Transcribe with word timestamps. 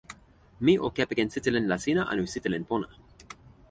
mi 0.65 0.73
o 0.87 0.91
kepeken 0.95 1.29
sitelen 1.35 1.69
Lasina 1.75 2.03
anu 2.13 2.23
sitelen 2.33 2.63
pona? 2.69 2.87